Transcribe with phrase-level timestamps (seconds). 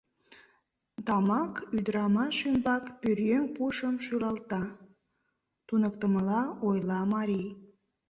[1.05, 4.63] —Тамак ӱдырамаш ӱмбак пӧръеҥ пушым шӱлалта,—
[5.67, 7.49] туныктымыла ойла марий.